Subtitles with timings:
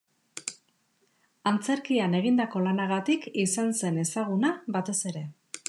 [1.51, 5.27] Antzerkian egindako lanagatik izan zen ezaguna batez ere.